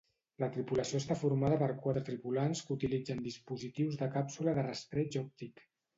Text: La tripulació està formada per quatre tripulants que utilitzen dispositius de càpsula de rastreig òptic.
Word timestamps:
La 0.43 0.47
tripulació 0.53 1.01
està 1.01 1.17
formada 1.23 1.59
per 1.63 1.67
quatre 1.83 2.03
tripulants 2.09 2.63
que 2.69 2.75
utilitzen 2.79 3.21
dispositius 3.27 4.01
de 4.01 4.09
càpsula 4.17 4.57
de 4.59 4.65
rastreig 4.71 5.19
òptic. 5.23 5.63